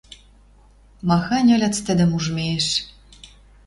[1.07, 2.65] Махань ыльыц тӹдӹм ужмеш.